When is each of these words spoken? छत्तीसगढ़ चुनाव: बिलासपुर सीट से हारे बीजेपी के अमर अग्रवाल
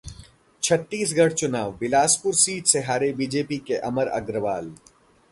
छत्तीसगढ़ 0.63 1.33
चुनाव: 1.33 1.71
बिलासपुर 1.79 2.33
सीट 2.35 2.65
से 2.67 2.79
हारे 2.83 3.11
बीजेपी 3.13 3.57
के 3.67 3.75
अमर 3.91 4.07
अग्रवाल 4.21 4.73